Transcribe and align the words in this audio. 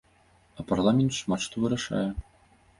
А 0.59 0.65
парламент 0.71 1.17
шмат 1.19 1.45
што 1.45 1.55
вырашае. 1.67 2.05